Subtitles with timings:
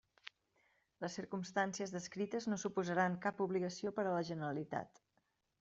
[1.03, 5.07] Les circumstàncies descrites no suposaran cap obligació per a la Generalitat.